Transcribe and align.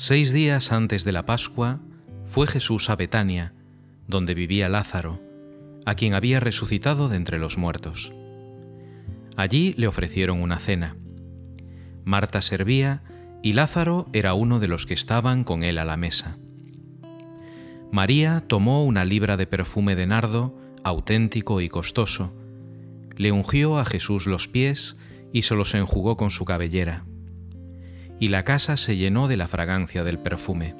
Seis 0.00 0.32
días 0.32 0.70
antes 0.70 1.04
de 1.04 1.10
la 1.10 1.26
Pascua 1.26 1.80
fue 2.24 2.46
Jesús 2.46 2.88
a 2.88 2.94
Betania, 2.94 3.52
donde 4.06 4.32
vivía 4.32 4.68
Lázaro, 4.68 5.20
a 5.86 5.96
quien 5.96 6.14
había 6.14 6.38
resucitado 6.38 7.08
de 7.08 7.16
entre 7.16 7.40
los 7.40 7.58
muertos. 7.58 8.14
Allí 9.34 9.74
le 9.76 9.88
ofrecieron 9.88 10.40
una 10.40 10.60
cena. 10.60 10.94
Marta 12.04 12.42
servía 12.42 13.02
y 13.42 13.54
Lázaro 13.54 14.08
era 14.12 14.34
uno 14.34 14.60
de 14.60 14.68
los 14.68 14.86
que 14.86 14.94
estaban 14.94 15.42
con 15.42 15.64
él 15.64 15.78
a 15.78 15.84
la 15.84 15.96
mesa. 15.96 16.38
María 17.90 18.44
tomó 18.46 18.84
una 18.84 19.04
libra 19.04 19.36
de 19.36 19.48
perfume 19.48 19.96
de 19.96 20.06
nardo, 20.06 20.56
auténtico 20.84 21.60
y 21.60 21.68
costoso, 21.68 22.32
le 23.16 23.32
ungió 23.32 23.80
a 23.80 23.84
Jesús 23.84 24.28
los 24.28 24.46
pies 24.46 24.96
y 25.32 25.42
se 25.42 25.56
los 25.56 25.74
enjugó 25.74 26.16
con 26.16 26.30
su 26.30 26.44
cabellera 26.44 27.04
y 28.20 28.28
la 28.28 28.44
casa 28.44 28.76
se 28.76 28.96
llenó 28.96 29.28
de 29.28 29.36
la 29.36 29.46
fragancia 29.46 30.04
del 30.04 30.18
perfume. 30.18 30.74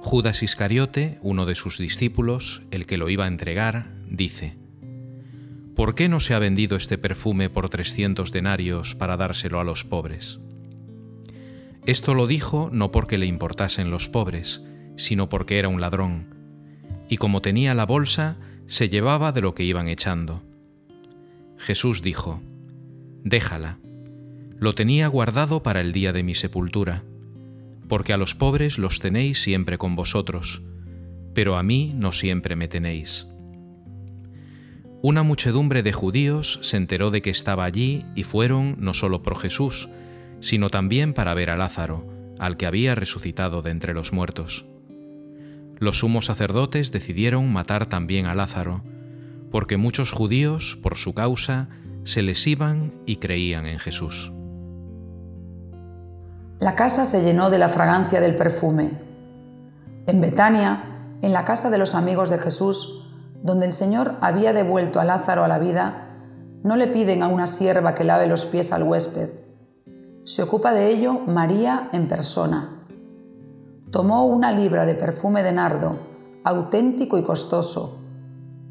Judas 0.00 0.42
Iscariote, 0.42 1.18
uno 1.22 1.44
de 1.44 1.54
sus 1.54 1.78
discípulos, 1.78 2.62
el 2.70 2.86
que 2.86 2.96
lo 2.96 3.08
iba 3.08 3.24
a 3.24 3.28
entregar, 3.28 3.90
dice, 4.08 4.56
¿Por 5.74 5.94
qué 5.94 6.08
no 6.08 6.20
se 6.20 6.34
ha 6.34 6.38
vendido 6.38 6.76
este 6.76 6.98
perfume 6.98 7.50
por 7.50 7.68
trescientos 7.68 8.32
denarios 8.32 8.94
para 8.94 9.16
dárselo 9.16 9.60
a 9.60 9.64
los 9.64 9.84
pobres? 9.84 10.40
Esto 11.86 12.14
lo 12.14 12.26
dijo 12.26 12.68
no 12.72 12.90
porque 12.90 13.18
le 13.18 13.26
importasen 13.26 13.90
los 13.90 14.08
pobres, 14.08 14.62
sino 14.96 15.28
porque 15.28 15.58
era 15.58 15.68
un 15.68 15.80
ladrón, 15.80 16.34
y 17.08 17.16
como 17.16 17.42
tenía 17.42 17.74
la 17.74 17.86
bolsa, 17.86 18.36
se 18.66 18.88
llevaba 18.88 19.32
de 19.32 19.40
lo 19.40 19.54
que 19.54 19.64
iban 19.64 19.88
echando. 19.88 20.42
Jesús 21.56 22.02
dijo, 22.02 22.40
Déjala 23.24 23.78
lo 24.60 24.74
tenía 24.74 25.06
guardado 25.06 25.62
para 25.62 25.80
el 25.80 25.92
día 25.92 26.12
de 26.12 26.22
mi 26.22 26.34
sepultura, 26.34 27.04
porque 27.88 28.12
a 28.12 28.16
los 28.16 28.34
pobres 28.34 28.78
los 28.78 28.98
tenéis 28.98 29.40
siempre 29.40 29.78
con 29.78 29.94
vosotros, 29.94 30.62
pero 31.34 31.56
a 31.56 31.62
mí 31.62 31.92
no 31.94 32.12
siempre 32.12 32.56
me 32.56 32.66
tenéis. 32.66 33.26
Una 35.00 35.22
muchedumbre 35.22 35.84
de 35.84 35.92
judíos 35.92 36.58
se 36.62 36.76
enteró 36.76 37.10
de 37.10 37.22
que 37.22 37.30
estaba 37.30 37.64
allí 37.64 38.04
y 38.16 38.24
fueron 38.24 38.74
no 38.78 38.94
solo 38.94 39.22
por 39.22 39.38
Jesús, 39.38 39.88
sino 40.40 40.70
también 40.70 41.14
para 41.14 41.34
ver 41.34 41.50
a 41.50 41.56
Lázaro, 41.56 42.04
al 42.40 42.56
que 42.56 42.66
había 42.66 42.96
resucitado 42.96 43.62
de 43.62 43.70
entre 43.70 43.94
los 43.94 44.12
muertos. 44.12 44.66
Los 45.78 45.98
sumos 45.98 46.26
sacerdotes 46.26 46.90
decidieron 46.90 47.52
matar 47.52 47.86
también 47.86 48.26
a 48.26 48.34
Lázaro, 48.34 48.82
porque 49.52 49.76
muchos 49.76 50.10
judíos, 50.10 50.76
por 50.82 50.96
su 50.96 51.14
causa, 51.14 51.68
se 52.02 52.22
les 52.22 52.44
iban 52.48 52.92
y 53.06 53.16
creían 53.16 53.66
en 53.66 53.78
Jesús. 53.78 54.32
La 56.60 56.74
casa 56.74 57.04
se 57.04 57.22
llenó 57.22 57.50
de 57.50 57.58
la 57.58 57.68
fragancia 57.68 58.20
del 58.20 58.34
perfume. 58.34 59.00
En 60.08 60.20
Betania, 60.20 61.16
en 61.22 61.32
la 61.32 61.44
casa 61.44 61.70
de 61.70 61.78
los 61.78 61.94
amigos 61.94 62.30
de 62.30 62.38
Jesús, 62.38 63.08
donde 63.44 63.66
el 63.66 63.72
Señor 63.72 64.16
había 64.20 64.52
devuelto 64.52 64.98
a 64.98 65.04
Lázaro 65.04 65.44
a 65.44 65.48
la 65.48 65.60
vida, 65.60 66.16
no 66.64 66.74
le 66.74 66.88
piden 66.88 67.22
a 67.22 67.28
una 67.28 67.46
sierva 67.46 67.94
que 67.94 68.02
lave 68.02 68.26
los 68.26 68.44
pies 68.44 68.72
al 68.72 68.82
huésped. 68.82 69.28
Se 70.24 70.42
ocupa 70.42 70.72
de 70.74 70.90
ello 70.90 71.20
María 71.28 71.90
en 71.92 72.08
persona. 72.08 72.84
Tomó 73.92 74.26
una 74.26 74.50
libra 74.50 74.84
de 74.84 74.96
perfume 74.96 75.44
de 75.44 75.52
nardo, 75.52 75.96
auténtico 76.42 77.18
y 77.18 77.22
costoso. 77.22 78.02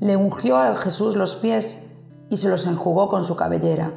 Le 0.00 0.16
ungió 0.16 0.58
a 0.58 0.76
Jesús 0.76 1.16
los 1.16 1.36
pies 1.36 1.96
y 2.28 2.36
se 2.36 2.50
los 2.50 2.66
enjugó 2.66 3.08
con 3.08 3.24
su 3.24 3.36
cabellera. 3.36 3.94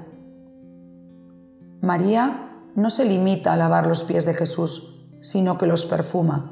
María 1.82 2.53
no 2.76 2.90
se 2.90 3.06
limita 3.06 3.54
a 3.54 3.58
lavar 3.58 3.88
los 3.88 4.04
pies 4.04 4.26
de 4.26 4.34
Jesús, 4.34 5.08
sino 5.22 5.58
que 5.58 5.68
los 5.68 5.86
perfuma. 5.86 6.52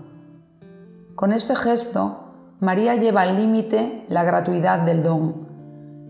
Con 1.16 1.34
este 1.34 1.56
gesto, 1.56 2.32
María 2.60 2.96
lleva 2.96 3.22
al 3.22 3.38
límite 3.38 4.06
la 4.08 4.24
gratuidad 4.24 4.80
del 4.80 5.04
don, 5.04 5.48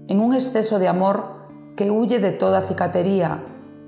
en 0.08 0.20
un 0.20 0.34
exceso 0.34 0.80
de 0.80 0.88
amor 0.88 1.42
que 1.76 1.90
huye 1.90 2.20
de 2.20 2.32
toda 2.32 2.62
cicatería 2.62 3.44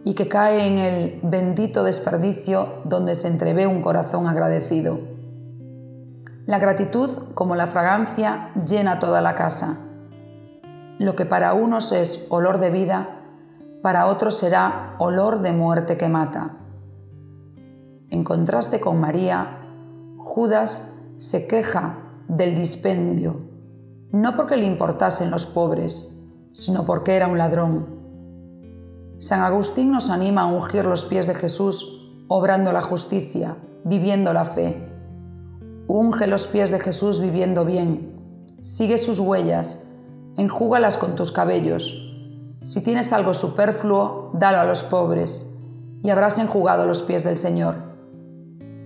y 0.06 0.14
que 0.14 0.28
cae 0.28 0.68
en 0.68 0.78
el 0.78 1.20
bendito 1.24 1.84
desperdicio 1.84 2.82
donde 2.86 3.16
se 3.16 3.28
entrevé 3.28 3.68
un 3.68 3.82
corazón 3.82 4.28
agradecido. 4.28 5.00
La 6.46 6.60
gratitud, 6.60 7.10
como 7.34 7.56
la 7.56 7.68
fragancia, 7.68 8.52
llena 8.68 9.00
toda 9.00 9.22
la 9.22 9.36
casa. 9.36 9.80
Lo 11.00 11.16
que 11.16 11.26
para 11.26 11.54
unos 11.54 11.92
es 11.92 12.28
olor 12.30 12.60
de 12.60 12.70
vida, 12.70 13.23
para 13.84 14.08
otros 14.08 14.38
será 14.38 14.96
olor 14.98 15.42
de 15.42 15.52
muerte 15.52 15.98
que 15.98 16.08
mata. 16.08 16.58
En 18.10 18.24
contraste 18.24 18.80
con 18.80 19.02
María, 19.02 19.60
Judas 20.18 20.94
se 21.18 21.48
queja 21.50 22.00
del 22.30 22.56
dispendio, 22.56 23.42
no 24.14 24.38
porque 24.38 24.56
le 24.56 24.64
importasen 24.64 25.30
los 25.30 25.48
pobres, 25.48 26.26
sino 26.54 26.86
porque 26.86 27.18
era 27.18 27.28
un 27.28 27.38
ladrón. 27.38 27.86
San 29.18 29.42
Agustín 29.42 29.92
nos 29.92 30.10
anima 30.10 30.44
a 30.44 30.48
ungir 30.48 30.86
los 30.86 31.04
pies 31.04 31.28
de 31.28 31.36
Jesús, 31.36 32.24
obrando 32.30 32.72
la 32.72 32.82
justicia, 32.82 33.58
viviendo 33.84 34.32
la 34.32 34.46
fe. 34.46 34.90
Unge 35.90 36.26
los 36.28 36.48
pies 36.48 36.72
de 36.72 36.80
Jesús 36.80 37.20
viviendo 37.20 37.66
bien, 37.66 38.56
sigue 38.62 38.98
sus 38.98 39.20
huellas, 39.20 39.90
enjúgalas 40.38 40.96
con 40.96 41.16
tus 41.16 41.34
cabellos, 41.34 42.13
si 42.64 42.82
tienes 42.82 43.14
algo 43.14 43.34
superfluo, 43.34 44.32
dalo 44.34 44.60
a 44.60 44.66
los 44.66 44.84
pobres, 44.84 45.56
y 46.02 46.10
habrás 46.10 46.38
enjugado 46.38 46.86
los 46.86 47.02
pies 47.02 47.24
del 47.24 47.38
Señor. 47.38 47.76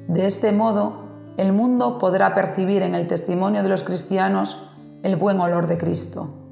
De 0.07 0.25
este 0.25 0.51
modo, 0.51 1.07
el 1.37 1.53
mundo 1.53 1.99
podrá 1.99 2.33
percibir 2.33 2.81
en 2.81 2.95
el 2.95 3.07
testimonio 3.07 3.63
de 3.63 3.69
los 3.69 3.83
cristianos 3.83 4.69
el 5.03 5.15
buen 5.15 5.39
olor 5.39 5.67
de 5.67 5.77
Cristo. 5.77 6.46